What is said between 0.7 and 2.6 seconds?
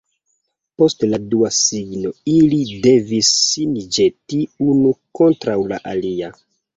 Post la dua signo ili